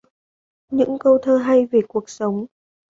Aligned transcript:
Những 0.71 0.97
câu 0.99 1.17
thơ 1.21 1.37
hay 1.37 1.65
về 1.65 1.79
cuộc 1.87 2.09
sống 2.09 2.45